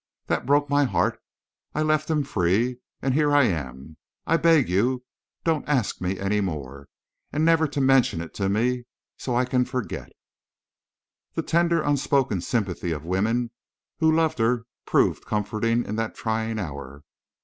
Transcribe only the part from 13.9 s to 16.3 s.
who loved her proved comforting in that